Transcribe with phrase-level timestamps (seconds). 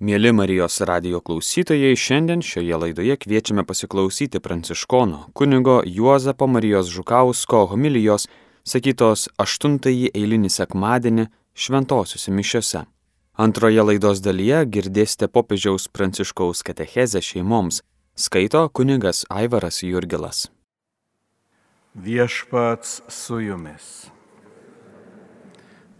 [0.00, 8.24] Mėly Marijos radio klausytojai, šiandien šioje laidoje kviečiame pasiklausyti pranciškono kunigo Juozapo Marijos Žukausko homilijos,
[8.64, 9.76] sakytos 8
[10.14, 12.82] eilinį sekmadienį šventosiuose mišiuose.
[13.36, 17.82] Antroje laidos dalyje girdėsite popiežiaus pranciškaus katechezę šeimoms,
[18.16, 20.46] skaito kunigas Aivaras Jurgilas.
[21.92, 24.08] Viešpats su jumis.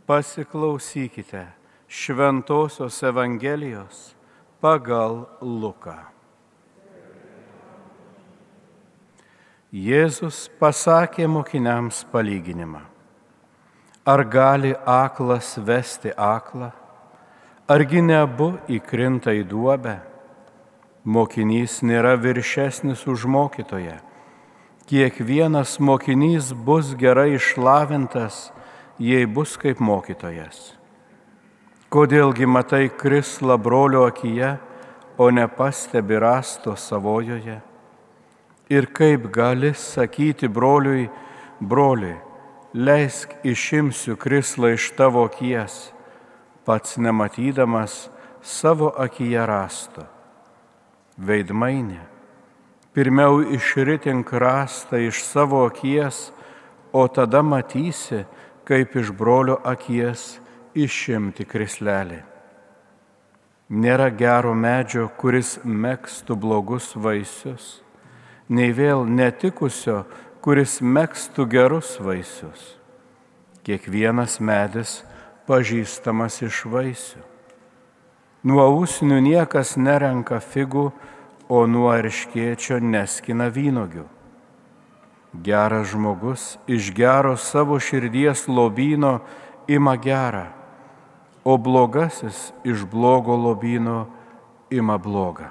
[0.09, 1.60] Pasiklausykite
[1.91, 4.13] Šventojios Evangelijos
[4.63, 5.97] pagal Luką.
[9.75, 12.85] Jėzus pasakė mokiniams palyginimą.
[14.07, 16.71] Ar gali aklas vesti aklą,
[17.67, 19.99] argi nebu įkrinta į duobę?
[21.03, 23.99] Mokinys nėra viršesnis už mokytoją.
[24.87, 28.53] Kiekvienas mokinys bus gerai išlavintas,
[28.95, 30.79] jei bus kaip mokytojas.
[31.91, 34.53] Kodėlgi matai krislą brolio akyje,
[35.19, 37.57] o nepastebi rasto savojoje?
[38.71, 41.09] Ir kaip gali sakyti broliui,
[41.59, 42.13] broli,
[42.79, 45.91] leisk išimsiu krislą iš tavo akies,
[46.63, 47.97] pats nematydamas
[48.39, 50.05] savo akyje rasto.
[51.19, 52.05] Veidmainė,
[52.95, 56.29] pirmiau išritink rastą iš savo akies,
[56.95, 58.23] o tada matysi,
[58.63, 60.39] kaip iš brolio akies
[60.75, 62.21] išimti krislelį.
[63.71, 67.83] Nėra gero medžio, kuris mėgstų blogus vaisius,
[68.49, 70.05] nei vėl netikusio,
[70.43, 72.75] kuris mėgstų gerus vaisius.
[73.63, 75.05] Kiekvienas medis
[75.47, 77.23] pažįstamas iš vaisių.
[78.43, 80.91] Nuo ūsinių niekas nerenka figų,
[81.51, 84.07] o nuo arškiečio neskina vynogių.
[85.47, 89.21] Geras žmogus iš gero savo širdies lobyno
[89.71, 90.60] ima gerą
[91.45, 94.07] o blogasis iš blogo lobino
[94.71, 95.49] ima blogą.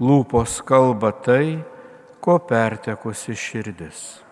[0.00, 1.58] Lūpos kalba tai,
[2.22, 4.22] ko pertekusi širdis.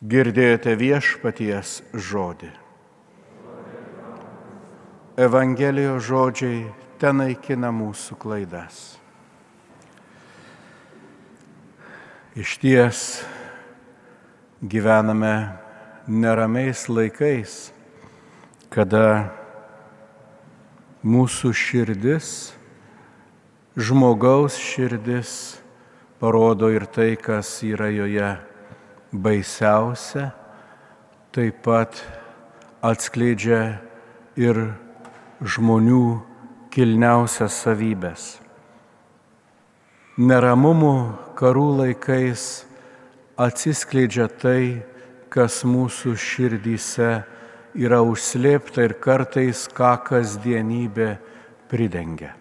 [0.00, 2.50] Girdėjote viešpaties žodį.
[5.20, 6.62] Evangelijos žodžiai
[7.02, 8.78] tenaikina mūsų klaidas.
[12.38, 13.02] Iš ties
[14.62, 15.34] gyvename
[16.06, 17.58] neramiais laikais
[18.70, 19.32] kada
[21.02, 22.52] mūsų širdis,
[23.74, 25.32] žmogaus širdis
[26.22, 28.28] parodo ir tai, kas yra joje
[29.10, 30.28] baisiausia,
[31.34, 31.98] taip pat
[32.78, 33.80] atskleidžia
[34.38, 34.62] ir
[35.42, 36.04] žmonių
[36.70, 38.28] kilniausias savybės.
[40.14, 40.94] Neramumų
[41.34, 42.46] karų laikais
[43.34, 44.62] atsiskleidžia tai,
[45.26, 47.39] kas mūsų širdyse yra
[48.02, 51.18] užslėpta ir kartais ką kasdienybė
[51.70, 52.34] pridengia.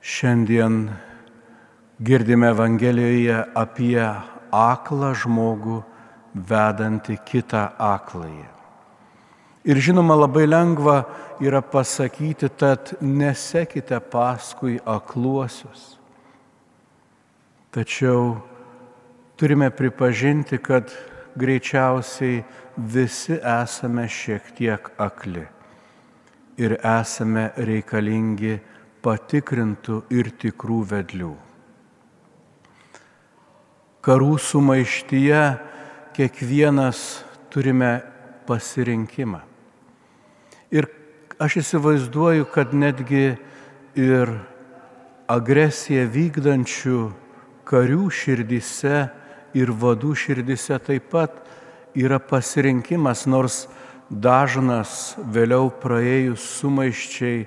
[0.00, 0.90] Šiandien
[2.00, 4.00] girdime Evangelijoje apie
[4.52, 5.82] aklą žmogų
[6.34, 8.46] vedantį kitą akląjį.
[9.64, 11.04] Ir žinoma, labai lengva
[11.40, 15.98] yra pasakyti, tad nesekite paskui akluosius.
[17.70, 18.40] Tačiau
[19.36, 20.88] turime pripažinti, kad
[21.36, 22.42] greičiausiai
[22.76, 25.46] visi esame šiek tiek akli
[26.60, 28.58] ir esame reikalingi
[29.04, 31.32] patikrintų ir tikrų vedlių.
[34.04, 35.42] Karų sumaištyje
[36.16, 37.00] kiekvienas
[37.52, 38.00] turime
[38.48, 39.40] pasirinkimą.
[40.72, 40.88] Ir
[41.40, 43.36] aš įsivaizduoju, kad netgi
[43.98, 44.34] ir
[45.30, 47.00] agresiją vykdančių
[47.68, 49.08] karių širdise
[49.54, 51.34] ir vadų širdise taip pat
[51.94, 53.66] yra pasirinkimas, nors
[54.10, 57.46] dažnas vėliau praėjus sumaiščiai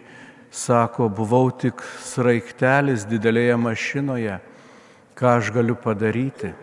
[0.54, 4.38] sako, buvau tik sraigtelis didelėje mašinoje,
[5.18, 6.54] ką aš galiu padaryti.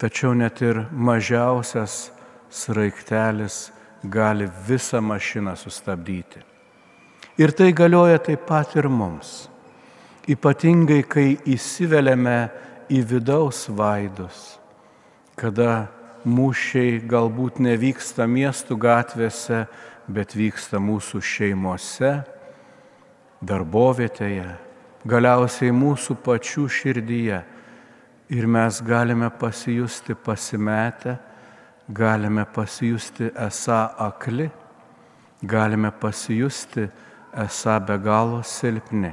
[0.00, 2.10] Tačiau net ir mažiausias
[2.50, 3.70] sraigtelis
[4.04, 6.42] gali visą mašiną sustabdyti.
[7.38, 9.48] Ir tai galioja taip pat ir mums.
[10.30, 12.38] Ypatingai, kai įsiveliame
[12.94, 14.58] į vidaus vaidus,
[15.34, 15.88] kada
[16.24, 19.64] mūšiai galbūt nevyksta miestų gatvėse,
[20.06, 22.12] bet vyksta mūsų šeimose,
[23.44, 24.46] darbovietėje,
[25.08, 27.42] galiausiai mūsų pačių širdyje.
[28.32, 31.18] Ir mes galime pasijusti pasimetę,
[31.88, 34.48] galime pasijusti esą akli,
[35.42, 36.88] galime pasijusti
[37.44, 39.12] esą be galo silpni.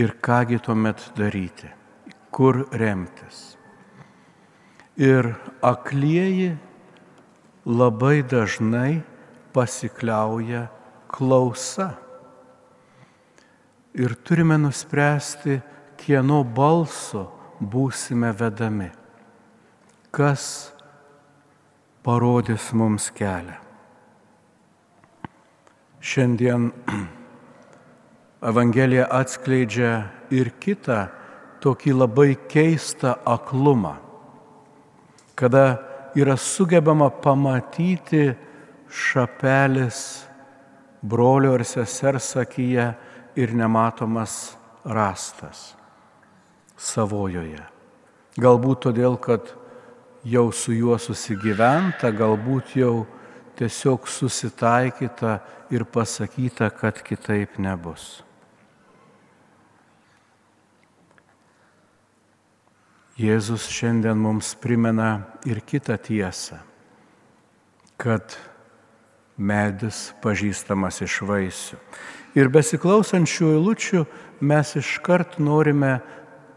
[0.00, 1.81] Ir kągi tuomet daryti?
[2.32, 3.56] Kur remtis.
[4.96, 6.56] Ir aklieji
[7.68, 9.02] labai dažnai
[9.52, 10.66] pasikliauja
[11.12, 11.92] klausa.
[13.94, 15.60] Ir turime nuspręsti,
[16.00, 17.26] kieno balso
[17.60, 18.88] būsime vedami,
[20.10, 20.72] kas
[22.02, 23.60] parodys mums kelią.
[26.02, 26.72] Šiandien
[28.50, 29.92] Evangelija atskleidžia
[30.34, 31.04] ir kitą
[31.62, 33.94] tokį labai keistą aklumą,
[35.38, 35.78] kada
[36.18, 38.32] yra sugebama pamatyti
[38.92, 40.26] šapelis
[41.02, 42.92] brolio ar sesers akyje
[43.36, 45.72] ir nematomas rastas
[46.76, 47.62] savojoje.
[48.40, 49.52] Galbūt todėl, kad
[50.24, 53.04] jau su juo susigyventa, galbūt jau
[53.58, 55.38] tiesiog susitaikyta
[55.72, 58.22] ir pasakyta, kad kitaip nebus.
[63.22, 66.56] Jėzus šiandien mums primena ir kitą tiesą,
[67.94, 68.34] kad
[69.38, 71.78] medis pažįstamas iš vaisių.
[72.34, 74.02] Ir besiklausančių eilučių
[74.42, 76.00] mes iškart norime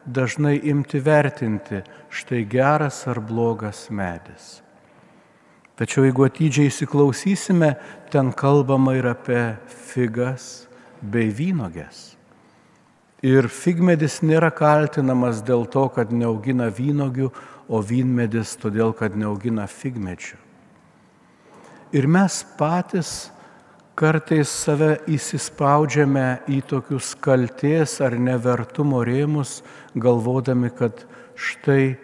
[0.05, 4.63] dažnai imti vertinti, štai geras ar blogas medis.
[5.75, 7.75] Tačiau jeigu atidžiai įsiklausysime,
[8.09, 10.65] ten kalbama ir apie figas
[11.01, 12.14] bei vynogės.
[13.25, 17.31] Ir figmedis nėra kaltinamas dėl to, kad neaugina vynogių,
[17.65, 20.37] o vynmedis todėl, kad neaugina figmedžių.
[21.95, 23.31] Ir mes patys
[23.97, 29.61] kartais save įsispaudžiame į tokius kalties ar nevertumo rėmus,
[29.95, 31.95] galvodami, kad štai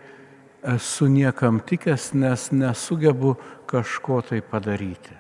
[0.74, 3.36] esu niekam tikęs, nes nesugebu
[3.70, 5.14] kažko tai padaryti.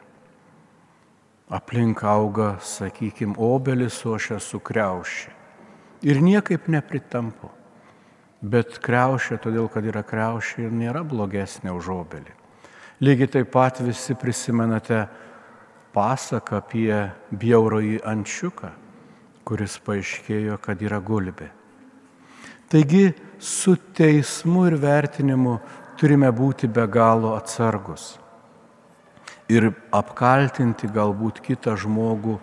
[1.52, 5.41] Aplink auga, sakykime, obelis, o aš esu kreušė.
[6.02, 7.52] Ir niekaip nepritampu.
[8.42, 12.34] Bet kreušė, todėl kad yra kreušė ir nėra blogesnė už obelį.
[13.02, 15.04] Lygiai taip pat visi prisimenate
[15.94, 16.96] pasaką apie
[17.30, 18.72] bjaurojį ančiuką,
[19.46, 21.52] kuris paaiškėjo, kad yra gulbė.
[22.72, 25.60] Taigi su teismu ir vertinimu
[26.00, 28.16] turime būti be galo atsargus
[29.52, 32.38] ir apkaltinti galbūt kitą žmogų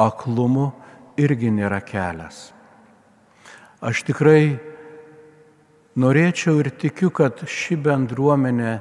[0.00, 0.70] aklumu
[1.18, 2.52] irgi nėra kelias.
[3.82, 4.60] Aš tikrai
[5.98, 8.76] norėčiau ir tikiu, kad ši bendruomenė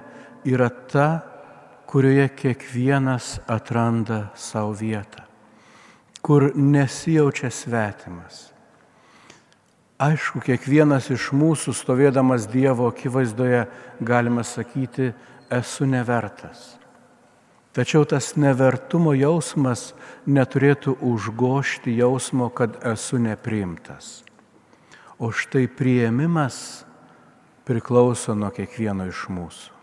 [0.45, 1.09] yra ta,
[1.89, 5.25] kurioje kiekvienas atranda savo vietą,
[6.21, 8.51] kur nesijaučia svetimas.
[10.01, 13.65] Aišku, kiekvienas iš mūsų stovėdamas Dievo akivaizdoje
[14.01, 15.11] galime sakyti,
[15.51, 16.77] esu nevertas.
[17.73, 19.91] Tačiau tas nevertumo jausmas
[20.25, 24.21] neturėtų užgošti jausmo, kad esu nepriimtas.
[25.21, 26.81] O štai prieimimas
[27.67, 29.81] priklauso nuo kiekvieno iš mūsų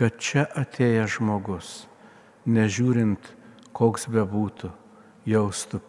[0.00, 1.70] kad čia atėjęs žmogus,
[2.48, 3.20] nežiūrint,
[3.76, 4.70] koks bebūtų,
[5.28, 5.82] jaustų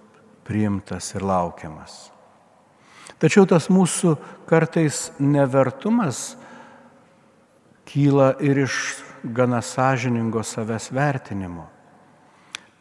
[0.43, 2.09] priimtas ir laukiamas.
[3.21, 4.17] Tačiau tas mūsų
[4.49, 6.33] kartais nevertumas
[7.87, 8.75] kyla ir iš
[9.23, 11.69] gana sąžiningo savęs vertinimo.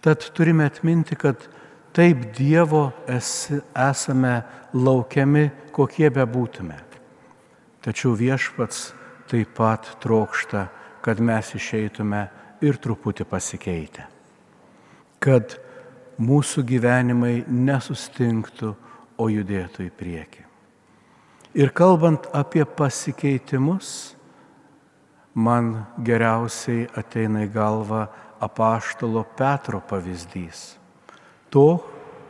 [0.02, 1.46] Tad turime atminti, kad
[1.96, 4.40] taip Dievo esi, esame
[4.74, 6.76] laukiami, kokie bebūtume.
[7.80, 8.90] Tačiau viešpats
[9.30, 10.68] taip pat trokšta
[11.00, 12.26] kad mes išeitume
[12.60, 14.04] ir truputį pasikeitę.
[15.20, 15.56] Kad
[16.20, 18.74] mūsų gyvenimai nesustinktų,
[19.20, 20.42] o judėtų į priekį.
[21.60, 24.14] Ir kalbant apie pasikeitimus,
[25.36, 28.06] man geriausiai ateina į galvą
[28.40, 30.79] apaštalo Petro pavyzdys.
[31.50, 31.80] To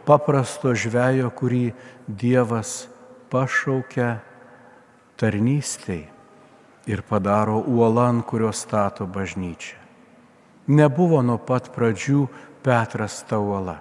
[0.09, 1.73] paprasto žvejo, kurį
[2.09, 2.89] Dievas
[3.31, 4.19] pašaukia
[5.21, 6.07] tarnystėj
[6.91, 9.77] ir padaro uolą, ant kurios stato bažnyčią.
[10.71, 12.27] Nebuvo nuo pat pradžių
[12.65, 13.79] Petras ta uola.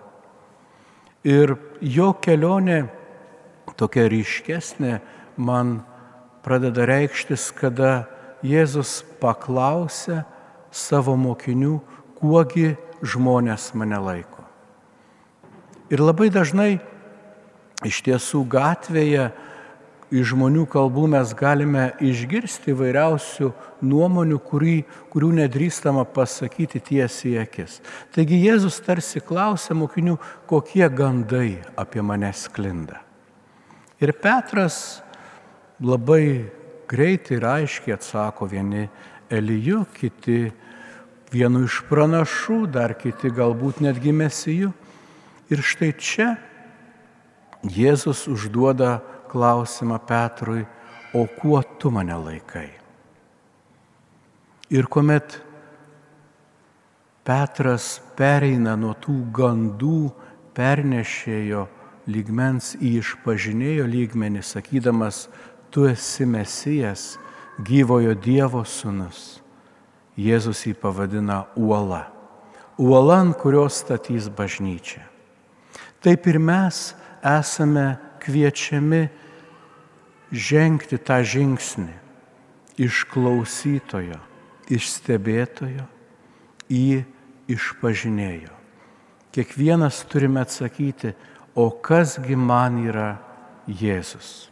[1.27, 2.85] Ir jo kelionė
[3.79, 4.99] tokia ryškesnė
[5.37, 5.79] man
[6.43, 8.07] pradeda reikštis, kada
[8.43, 10.23] Jėzus paklausė
[10.71, 11.79] savo mokinių,
[12.19, 14.38] kuogi žmonės mane laiko.
[15.89, 16.77] Ir labai dažnai
[17.87, 19.29] iš tiesų gatvėje
[20.09, 23.51] iš žmonių kalbų mes galime išgirsti vairiausių
[23.85, 24.77] nuomonių, kurį,
[25.13, 27.77] kurių nedrįstama pasakyti tiesiai į akis.
[28.15, 30.17] Taigi Jėzus tarsi klausė mokinių,
[30.49, 33.03] kokie gandai apie mane sklinda.
[34.01, 35.01] Ir Petras
[35.81, 36.49] labai
[36.89, 38.87] greitai ir aiškiai atsako vieni
[39.29, 40.49] Eliju, kiti
[41.29, 44.71] vienu iš pranašų, dar kiti galbūt netgi mesijų.
[45.49, 46.35] Ir štai čia
[47.65, 48.99] Jėzus užduoda
[49.31, 50.63] klausimą Petrui,
[51.13, 52.69] o kuo tu mane laikai?
[54.69, 55.41] Ir kuomet
[57.25, 59.97] Petras pereina nuo tų gandų
[60.57, 61.65] pernešėjo
[62.09, 65.27] lygmens į išpažinėjo lygmenį, sakydamas,
[65.69, 67.19] tu esi mesijas,
[67.61, 69.41] gyvojo Dievo sunus.
[70.17, 72.07] Jėzus jį pavadina uola.
[72.79, 75.03] Uola, ant kurios statys bažnyčia.
[75.99, 79.07] Taip ir mes esame kviečiami
[80.31, 81.95] žengti tą žingsnį
[82.79, 84.19] iš klausytojo,
[84.71, 85.83] iš stebėtojo
[86.71, 87.03] į
[87.51, 88.53] išpažinėjo.
[89.35, 91.13] Kiekvienas turime atsakyti,
[91.55, 93.17] o kasgi man yra
[93.67, 94.47] Jėzus.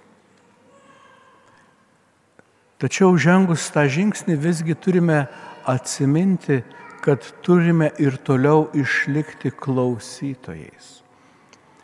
[2.78, 5.24] Tačiau žengus tą žingsnį visgi turime
[5.66, 6.62] atsiminti,
[7.02, 11.07] kad turime ir toliau išlikti klausytojais.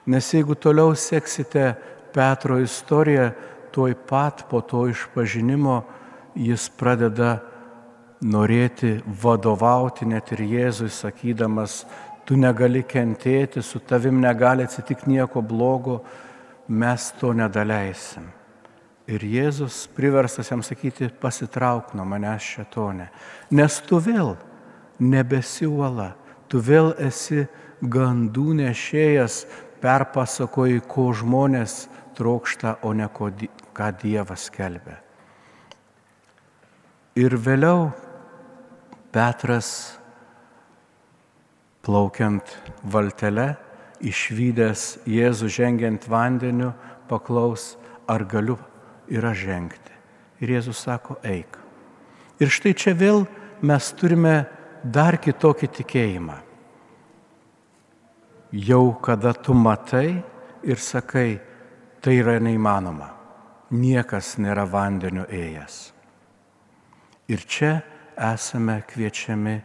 [0.05, 1.73] Nes jeigu toliau seksite
[2.13, 3.31] Petro istoriją,
[3.71, 5.81] tuoj pat po to išpažinimo
[6.35, 7.39] jis pradeda
[8.23, 11.83] norėti vadovauti net ir Jėzui, sakydamas,
[12.25, 16.01] tu negali kentėti, su tavim negali atsitikti nieko blogo,
[16.67, 18.29] mes to nedaleisim.
[19.07, 23.09] Ir Jėzus priverstas jam sakyti, pasitrauk nuo manęs šetone,
[23.51, 24.37] nes tu vėl
[25.03, 26.13] nebesi uola,
[26.47, 27.43] tu vėl esi
[27.83, 29.43] gandų nešėjas,
[29.83, 31.87] perpasakoji, ko žmonės
[32.17, 33.29] trokšta, o ne ko,
[33.75, 34.95] ką Dievas kelbė.
[37.19, 37.91] Ir vėliau
[39.13, 39.69] Petras,
[41.85, 43.51] plaukiant valtele,
[44.01, 46.71] išvykęs Jėzų žengiant vandeniu,
[47.11, 47.75] paklaus,
[48.09, 48.57] ar galiu
[49.11, 49.93] ir aš žengti.
[50.41, 51.59] Ir Jėzus sako, eik.
[52.41, 53.27] Ir štai čia vėl
[53.61, 54.43] mes turime
[54.83, 56.39] dar kitokį tikėjimą.
[58.53, 60.21] Jau kada tu matai
[60.61, 61.41] ir sakai,
[62.01, 63.09] tai yra neįmanoma.
[63.73, 65.77] Niekas nėra vandeniu ėjęs.
[67.33, 67.79] Ir čia
[68.13, 69.55] esame kviečiami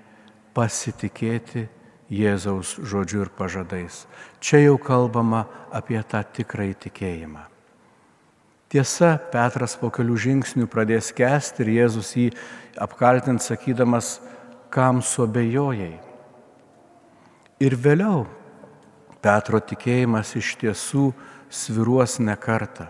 [0.56, 1.66] pasitikėti
[2.08, 4.06] Jėzaus žodžiu ir pažadais.
[4.40, 7.44] Čia jau kalbama apie tą tikrąjį tikėjimą.
[8.72, 12.30] Tiesa, Petras po kelių žingsnių pradės kesti ir Jėzus jį
[12.80, 14.18] apkaltint sakydamas,
[14.72, 16.00] kam suabejojai.
[17.60, 18.24] Ir vėliau
[19.22, 21.10] Petro tikėjimas iš tiesų
[21.50, 22.86] sviruos ne kartą.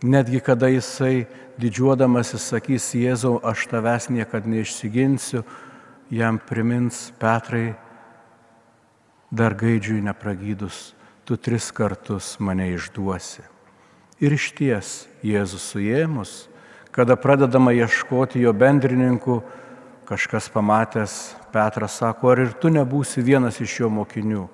[0.00, 1.26] Netgi kada jisai
[1.60, 5.42] didžiuodamasis sakys, Jėzau, aš tavęs niekada neišsiginsiu,
[6.10, 7.74] jam primins Petrai,
[9.30, 13.44] dar gaidžiui nepragydus, tu tris kartus mane išduosi.
[14.20, 14.88] Ir iš ties
[15.24, 16.48] Jėzus suėmus,
[16.90, 19.40] kada pradedama ieškoti jo bendrininkų,
[20.08, 24.48] kažkas pamatęs, Petras sako, ar ir tu nebūsi vienas iš jo mokinių.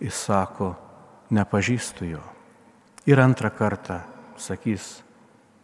[0.00, 0.74] Jis sako,
[1.34, 2.22] nepažįstu jo.
[3.08, 4.02] Ir antrą kartą
[4.38, 5.00] sakys,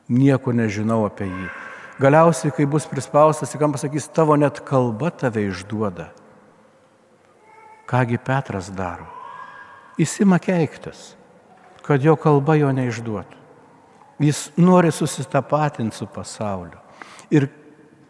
[0.08, 1.48] nieko nežinau apie jį.
[2.02, 6.08] Galiausiai, kai bus prispaustas, kam pasakys, tavo net kalba tave išduoda.
[7.86, 9.06] Kągi Petras daro?
[10.00, 11.12] Įsima keiktis,
[11.86, 13.38] kad jo kalba jo neišduotų.
[14.24, 16.80] Jis nori susitapatinti su pasauliu.
[17.30, 17.48] Ir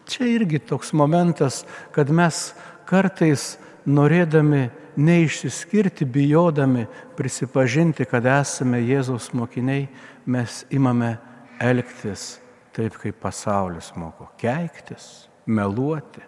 [0.09, 2.54] čia irgi toks momentas, kad mes
[2.88, 6.86] kartais norėdami neišsiskirti, bijodami
[7.16, 9.88] prisipažinti, kad esame Jėzaus mokiniai,
[10.26, 11.16] mes imame
[11.60, 12.38] elgtis
[12.74, 16.22] taip, kaip pasaulis moko- keiktis, meluoti.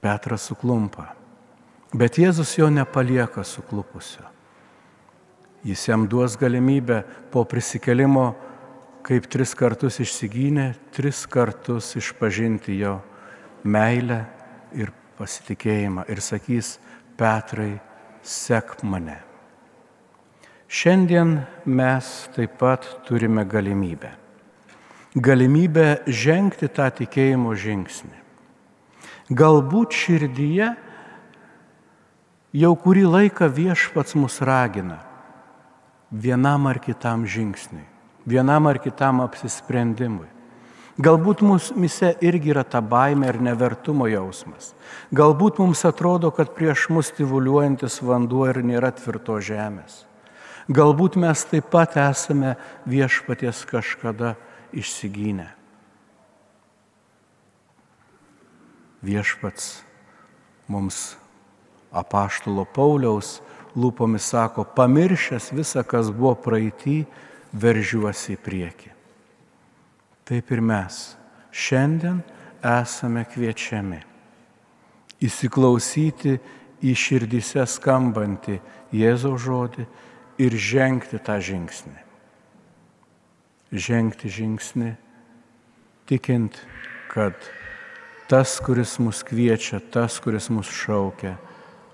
[0.00, 1.12] Petras suklumpa,
[1.92, 4.24] bet Jėzus jo nepalieka suklupusio.
[5.64, 8.34] Jis jam duos galimybę po prisikelimo,
[9.06, 12.98] kaip tris kartus išsigynė, tris kartus išpažinti jo
[13.64, 14.22] meilę
[14.76, 16.78] ir pasitikėjimą ir sakys,
[17.20, 17.74] Petrai,
[18.24, 19.18] sek mane.
[20.70, 21.34] Šiandien
[21.66, 24.14] mes taip pat turime galimybę.
[25.18, 28.16] Galimybę žengti tą tikėjimo žingsnį.
[29.34, 30.70] Galbūt širdyje
[32.62, 35.00] jau kurį laiką viešpats mus ragina
[36.10, 37.86] vienam ar kitam žingsniui,
[38.26, 40.28] vienam ar kitam apsisprendimui.
[41.00, 44.74] Galbūt mūsų irgi yra ta baime ir nevertumo jausmas.
[45.14, 50.04] Galbūt mums atrodo, kad prieš mus stivuliuojantis vanduo ir nėra tvirto žemės.
[50.68, 54.34] Galbūt mes taip pat esame viešpaties kažkada
[54.76, 55.48] išsigynę.
[59.00, 59.80] Viešpats
[60.68, 61.16] mums
[61.90, 63.38] apaštulo Pauliaus
[63.72, 67.04] lūpomis sako, pamiršęs visą, kas buvo praeitį,
[67.52, 68.92] veržiuosi į priekį.
[70.28, 71.00] Taip ir mes
[71.50, 72.20] šiandien
[72.62, 73.98] esame kviečiami
[75.20, 76.38] įsiklausyti
[76.80, 78.60] į širdise skambantį
[78.96, 79.86] Jėzaus žodį
[80.40, 81.98] ir žengti tą žingsnį.
[83.70, 84.94] Žengti žingsnį
[86.10, 86.56] tikint,
[87.12, 87.36] kad
[88.30, 91.36] tas, kuris mus kviečia, tas, kuris mus šaukia,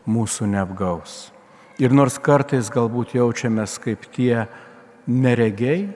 [0.09, 1.33] mūsų neapgaus.
[1.83, 4.47] Ir nors kartais galbūt jaučiamės kaip tie
[5.07, 5.89] neregiai,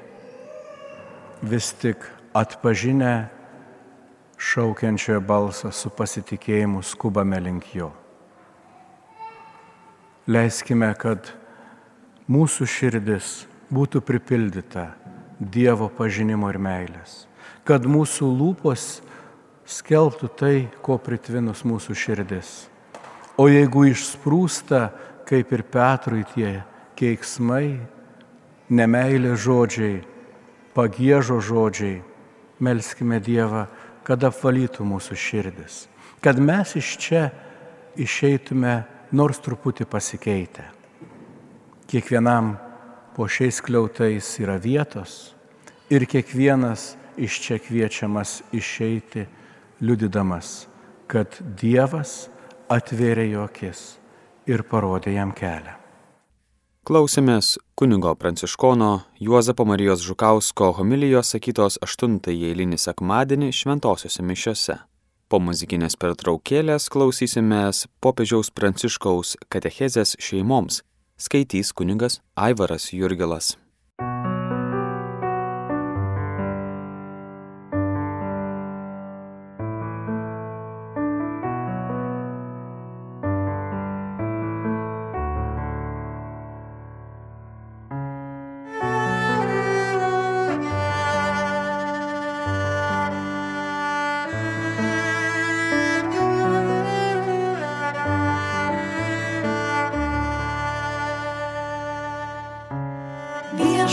[1.42, 2.04] vis tik
[2.36, 3.28] atpažinę
[4.40, 7.90] šaukiančiojo balsą su pasitikėjimu skubame link jo.
[10.30, 11.32] Leiskime, kad
[12.30, 13.34] mūsų širdis
[13.72, 14.92] būtų pripildyta
[15.40, 17.24] Dievo pažinimo ir meilės,
[17.64, 19.00] kad mūsų lūpos
[19.64, 22.50] skelbtų tai, ko pritvinus mūsų širdis.
[23.40, 24.90] O jeigu išsprūsta,
[25.24, 26.60] kaip ir Petrui tie
[27.00, 27.80] keiksmai,
[28.70, 30.00] nemailė žodžiai,
[30.74, 32.00] pagėžo žodžiai,
[32.62, 33.66] melskime Dievą,
[34.06, 35.84] kad apvalytų mūsų širdis,
[36.22, 37.24] kad mes iš čia
[38.00, 38.80] išeitume
[39.12, 40.64] nors truputį pasikeitę.
[41.90, 42.54] Kiekvienam
[43.16, 45.34] po šiais kliautais yra vietos
[45.90, 49.26] ir kiekvienas iš čia kviečiamas išeiti,
[49.82, 50.68] liudydamas,
[51.10, 52.30] kad Dievas
[52.70, 53.84] atvėrė jo akis
[54.46, 55.79] ir parodė jam kelią.
[56.80, 64.78] Klausėmės kunigo pranciškono Juozapo Marijos Žukausko homilijos sakytos 8 eilinį sekmadienį šventosiuose mišiuose.
[65.28, 70.80] Po muzikinės pertraukėlės klausysimės popiežiaus pranciškaus katechezės šeimoms,
[71.20, 73.58] skaitys kunigas Aivaras Jurgilas.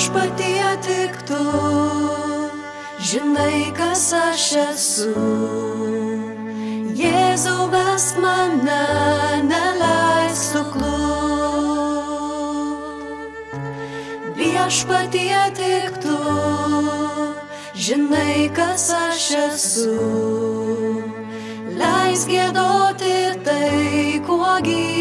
[0.07, 1.43] Viešpatie tik tu,
[2.99, 5.11] žinai, kas aš esu.
[6.95, 8.85] Jėzau, vesk mane,
[9.43, 10.87] neleis suklūt.
[14.37, 16.19] Viešpatie tik tu,
[17.75, 19.97] žinai, kas aš esu.
[21.77, 24.96] Leis gėdoti tai, kuo gyvenu.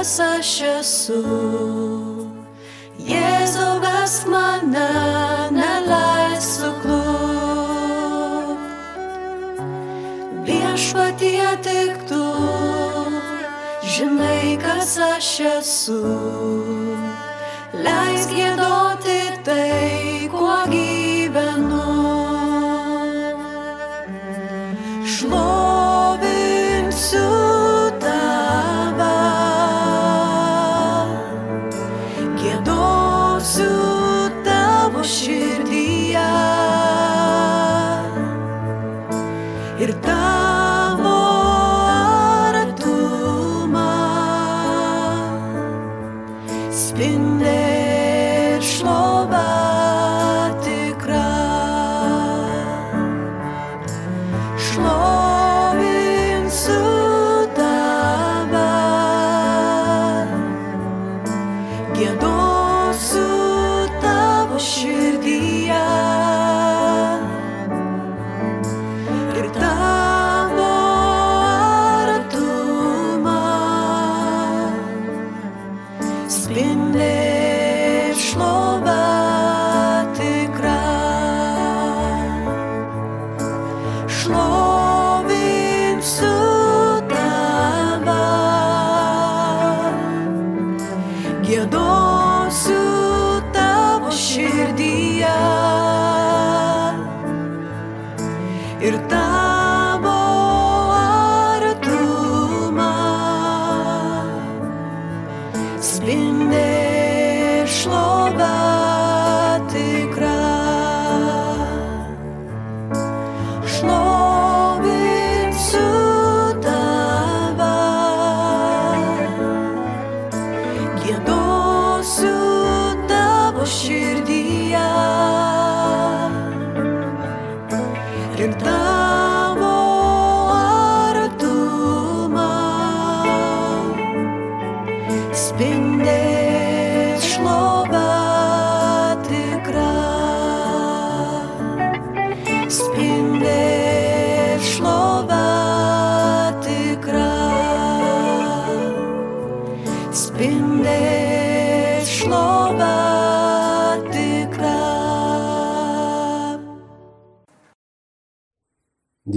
[0.00, 1.20] Esu.
[2.96, 4.88] Jėzau, vesk mane,
[5.52, 7.00] neleis suklūp.
[10.46, 12.24] Viešpatie tik tu,
[13.84, 16.00] žinai, kas aš esu.
[17.76, 19.99] Leis gėdoti tai,
[32.40, 32.70] again.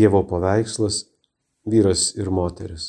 [0.03, 0.95] Dievo paveikslas-
[1.71, 2.85] vyras ir moteris.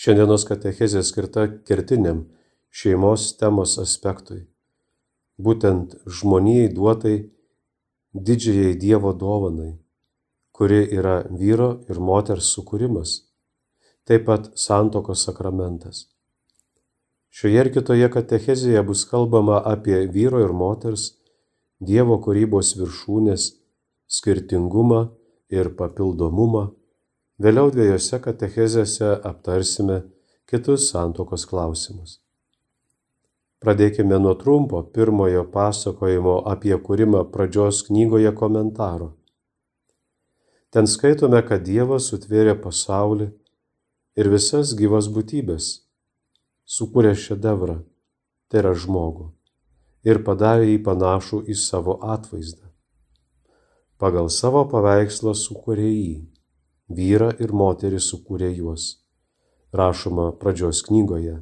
[0.00, 2.22] Šiandienos katechezė skirta kertiniam
[2.80, 4.46] šeimos temos aspektui-
[5.44, 7.18] būtent žmonijai duotai
[8.14, 9.76] didžiai Dievo dovanai,
[10.56, 13.16] kuri yra vyro ir moters sukūrimas,
[14.06, 16.06] taip pat santokos sakramentas.
[17.28, 21.10] Šioje ir kitoje katechezėje bus kalbama apie vyro ir moters
[21.82, 23.61] Dievo kūrybos viršūnės
[24.12, 25.02] skirtingumą
[25.52, 26.66] ir papildomumą.
[27.42, 30.02] Vėliau dviejose katechezėse aptarsime
[30.48, 32.18] kitus santokos klausimus.
[33.62, 39.12] Pradėkime nuo trumpo pirmojo pasakojimo apie kūrimą pradžios knygoje komentaro.
[40.72, 43.28] Ten skaitome, kad Dievas sutvėrė pasaulį
[44.18, 45.70] ir visas gyvas būtybės,
[46.64, 47.78] sukūrė šedevrą,
[48.48, 49.30] tai yra žmogų,
[50.08, 52.71] ir padarė jį panašų į savo atvaizdą
[54.02, 56.14] pagal savo paveikslą sukūrė jį,
[56.90, 58.86] vyrą ir moterį sukūrė juos.
[59.78, 61.36] Rašoma pradžios knygoje,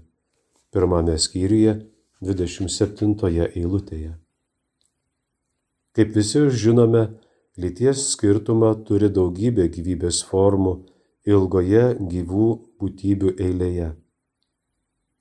[0.69, 1.79] pirmame skyriuje,
[2.21, 4.13] 27 eilutėje.
[5.97, 7.07] Kaip visi žinome,
[7.57, 10.77] lyties skirtumą turi daugybė gyvybės formų
[11.25, 13.95] ilgoje gyvų būtybių eilėje.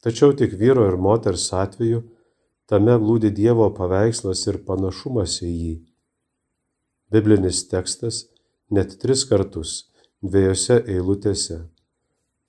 [0.03, 2.03] Tačiau tik vyro ir moters atveju
[2.67, 5.77] tame glūdi Dievo paveikslas ir panašumas į jį
[7.11, 8.27] biblinis tekstas
[8.69, 9.89] net tris kartus
[10.21, 11.59] dviejose eilutėse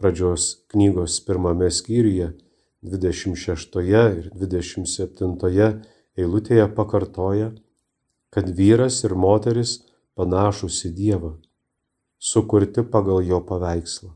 [0.00, 2.32] pradžios knygos pirmame skyriuje
[2.82, 3.76] 26
[4.16, 5.66] ir 27
[6.16, 7.50] eilutėje pakartoja,
[8.32, 9.80] kad vyras ir moteris
[10.16, 11.34] panašus į Dievą,
[12.16, 14.14] sukurti pagal jo paveikslą.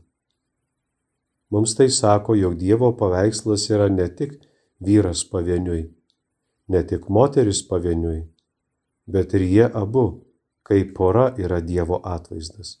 [1.53, 4.39] Mums tai sako, jog Dievo paveikslas yra ne tik
[4.81, 5.91] vyras pavieniui,
[6.67, 8.25] ne tik moteris pavieniui,
[9.05, 10.24] bet ir jie abu
[10.65, 12.79] kai pora yra Dievo atvaizdas.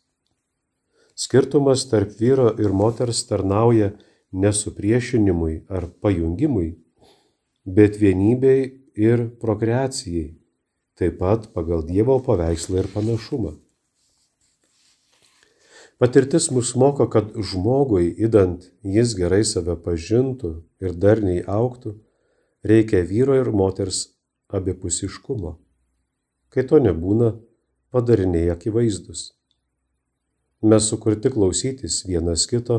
[1.15, 3.91] Skirtumas tarp vyro ir moters tarnauja
[4.31, 6.73] ne supriešinimui ar pajungimui,
[7.65, 8.61] bet vienybei
[8.95, 10.33] ir prokreacijai,
[10.97, 13.53] taip pat pagal Dievo paveikslą ir panašumą.
[15.95, 20.51] Patirtis mus moko, kad žmogui, įdant jis gerai save pažintų
[20.83, 21.95] ir darniai auktų,
[22.67, 24.09] reikia vyro ir moters
[24.51, 25.55] abipusiškumo.
[26.51, 27.37] Kai to nebūna,
[27.91, 29.31] padariniai akivaizdus.
[30.65, 32.77] Mes sukurti klausytis vienas kito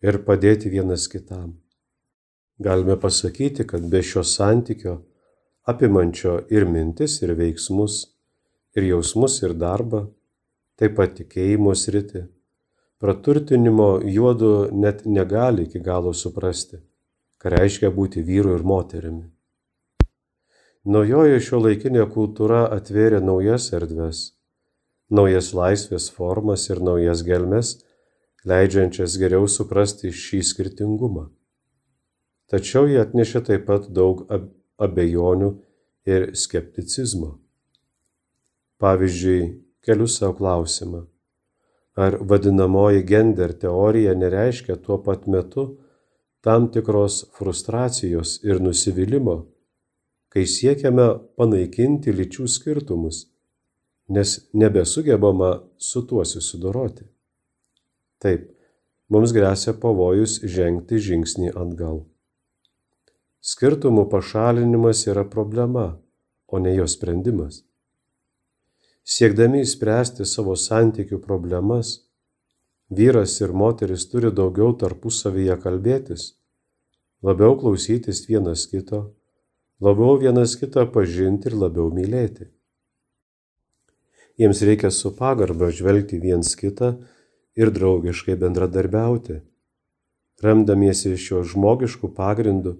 [0.00, 1.56] ir padėti vienas kitam.
[2.62, 4.94] Galime pasakyti, kad be šio santykio,
[5.68, 7.98] apimančio ir mintis, ir veiksmus,
[8.76, 10.06] ir jausmus, ir darbą,
[10.80, 12.24] taip pat tikėjimo sritį,
[13.02, 16.80] praturtinimo juodu net negali iki galo suprasti,
[17.36, 19.26] ką reiškia būti vyru ir moterimi.
[20.86, 24.35] Naujoji šio laikinė kultūra atvėrė naujas erdves
[25.10, 27.76] naujas laisvės formas ir naujas gelmes,
[28.46, 31.28] leidžiančias geriau suprasti šį skirtingumą.
[32.50, 34.22] Tačiau jie atnešė taip pat daug
[34.78, 35.50] abejonių
[36.06, 37.36] ir skepticizmo.
[38.78, 39.40] Pavyzdžiui,
[39.82, 41.06] keliu savo klausimą,
[41.96, 45.66] ar vadinamoji gender teorija nereiškia tuo pat metu
[46.44, 49.38] tam tikros frustracijos ir nusivylimų,
[50.30, 53.24] kai siekiame panaikinti lyčių skirtumus
[54.08, 57.04] nes nebesugebama su tuo susidoroti.
[58.22, 58.48] Taip,
[59.08, 62.04] mums grėsia pavojus žengti žingsnį atgal.
[63.46, 65.98] Skirtumų pašalinimas yra problema,
[66.46, 67.62] o ne jo sprendimas.
[69.06, 71.92] Siekdami įspręsti savo santykių problemas,
[72.90, 76.32] vyras ir moteris turi daugiau tarpusavyje kalbėtis,
[77.22, 79.04] labiau klausytis vienas kito,
[79.80, 82.50] labiau vienas kitą pažinti ir labiau mylėti.
[84.36, 86.92] Jiems reikia su pagarba žvelgti viens kitą
[87.56, 89.40] ir draugiškai bendradarbiauti.
[90.44, 92.74] Remdamiesi šiuo žmogišku pagrindu,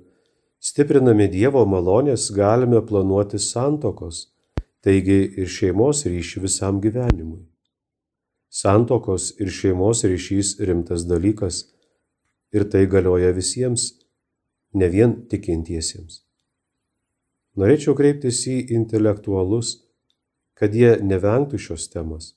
[0.60, 4.26] stiprinami Dievo malonės galime planuoti santokos,
[4.84, 7.46] taigi ir šeimos ryšį visam gyvenimui.
[8.52, 11.64] Santokos ir šeimos ryšys rimtas dalykas
[12.52, 13.94] ir tai galioja visiems,
[14.76, 16.20] ne vien tikintiesiems.
[17.56, 19.85] Norėčiau kreiptis į intelektualus,
[20.56, 22.34] kad jie nevengtų šios temos,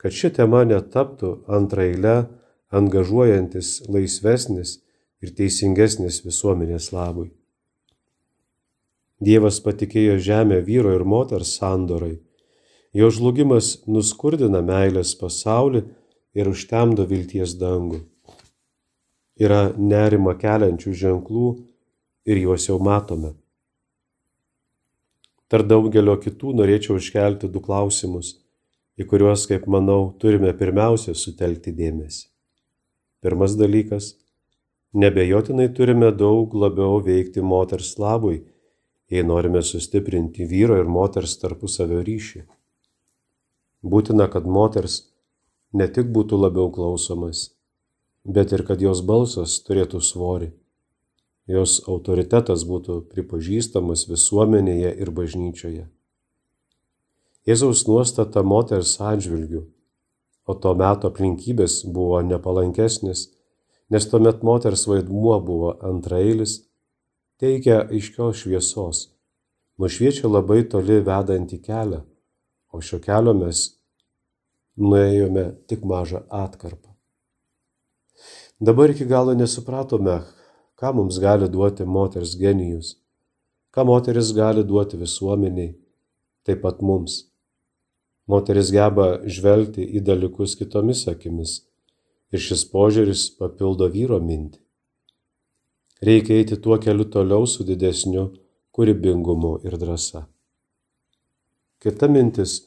[0.00, 2.28] kad ši tema netaptų antraile
[2.70, 4.78] angažuojantis laisvesnis
[5.20, 7.30] ir teisingesnis visuomenės labui.
[9.20, 12.20] Dievas patikėjo žemę vyro ir moters sandorai.
[12.96, 15.82] Jo žlugimas nuskurdina meilės pasaulį
[16.34, 18.00] ir užtemdo vilties dangų.
[19.40, 21.50] Yra nerima keliančių ženklų,
[22.24, 23.34] ir juos jau matome.
[25.50, 28.36] Tarp daugelio kitų norėčiau iškelti du klausimus,
[28.94, 32.28] į kuriuos, kaip manau, turime pirmiausia sutelkti dėmesį.
[33.20, 34.14] Pirmas dalykas-
[35.02, 38.44] nebejotinai turime daug labiau veikti moters labui,
[39.10, 42.44] jei norime sustiprinti vyro ir moters tarpusavio ryšį.
[43.82, 45.02] Būtina, kad moters
[45.72, 47.50] ne tik būtų labiau klausomas,
[48.24, 50.52] bet ir kad jos balsas turėtų svorį,
[51.48, 55.86] jos autoritetas būtų pripažįstamas visuomenėje ir bažnyčioje.
[57.48, 59.64] Jėzaus nuostata moters atžvilgių,
[60.46, 63.30] o to meto aplinkybės buvo nepalankesnis,
[63.90, 66.60] nes tuomet moters vaidmuo buvo antrailis,
[67.40, 69.08] teikia aiškios šviesos,
[69.80, 72.02] nušviečia labai toli vedantį kelią,
[72.70, 73.64] o šio kelio mes
[74.76, 76.92] nuėjome tik mažą atkarpą.
[78.60, 80.20] Dabar iki galo nesupratome,
[80.80, 82.94] ką mums gali duoti moters genijus,
[83.74, 85.74] ką moteris gali duoti visuomeniai,
[86.44, 87.26] taip pat mums.
[88.30, 91.52] Moteris geba žvelgti į dalykus kitomis akimis
[92.32, 94.60] ir šis požiūris papildo vyro mintį.
[96.06, 98.30] Reikia eiti tuo keliu toliau su didesniu
[98.72, 100.24] kūrybingumu ir drąsa.
[101.82, 102.62] Kita mintis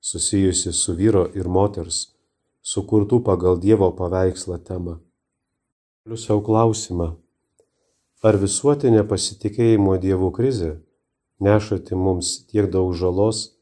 [0.00, 2.06] susijusi su vyro ir moters,
[2.64, 4.96] sukurtų pagal Dievo paveikslą temą.
[6.16, 7.10] Savo klausimą,
[8.20, 10.74] ar visuotinė pasitikėjimo Dievu krizė
[11.40, 13.54] nešati mums tiek daug žalos,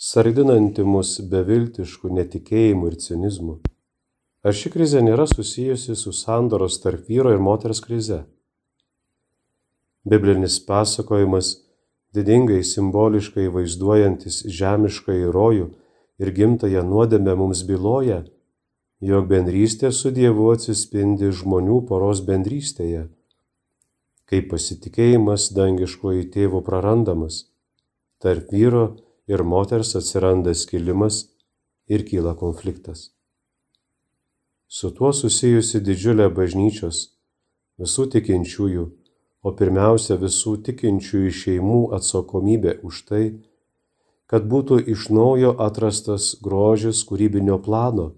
[0.00, 3.58] sardinanti mus beviltiškų netikėjimų ir cinizmų?
[4.40, 8.22] Ar ši krizė nėra susijusi su sandoros tarp vyro ir moters krize?
[10.08, 11.58] Biblinis pasakojimas
[12.16, 15.68] didingai simboliškai vaizduojantis žemiškąjį rojų
[16.24, 18.22] ir gimtąją nuodėmę mums byloja,
[19.04, 23.10] jog bendrystė su Dievu atsispindi žmonių poros bendrystėje,
[24.30, 27.42] kai pasitikėjimas dangiškoji tėvų prarandamas,
[28.22, 28.84] tarp vyro
[29.30, 31.24] ir moters atsiranda skilimas
[31.90, 33.10] ir kyla konfliktas.
[34.70, 37.02] Su tuo susijusi didžiulė bažnyčios,
[37.82, 38.86] visų tikinčiųjų
[39.42, 43.22] o pirmiausia visų tikinčiųjų šeimų atsakomybė už tai,
[44.30, 48.12] kad būtų iš naujo atrastas grožis kūrybinio plano,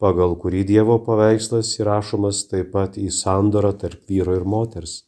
[0.00, 5.02] pagal kurį Dievo paveikslas įrašomas taip pat į sandorą tarp vyro ir moters.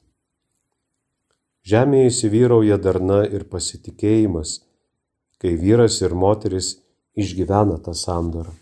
[1.67, 4.61] Žemėje įsivyrauja darna ir pasitikėjimas,
[5.43, 6.77] kai vyras ir moteris
[7.19, 8.53] išgyvena tą sandorą.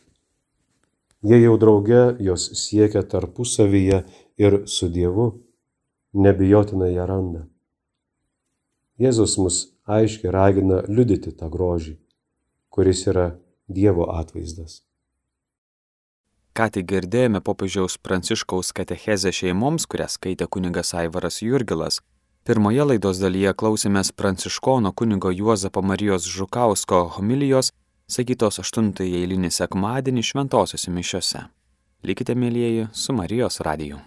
[1.25, 4.05] Jie jau drauge jos siekia tarpusavyje
[4.41, 5.27] ir su Dievu
[6.15, 7.43] nebijotinai ją randa.
[9.01, 11.99] Jėzus mus aiškiai ragina liudyti tą grožį,
[12.71, 13.35] kuris yra
[13.69, 14.81] Dievo atvaizdas.
[16.55, 21.99] Ką tik girdėjome popiežiaus Pranciškaus katechezę šeimoms, kurią skaitė kunigas Aivaras Jurgilas.
[22.45, 27.71] Pirmoje laidos dalyje klausėmės Pranciškono kunigo Juozapo Marijos Žukausko homilijos,
[28.05, 31.41] sakytos 8 eilinį sekmadienį šventosiuose mišiuose.
[32.05, 34.03] Likite mėlyjeji su Marijos radiju.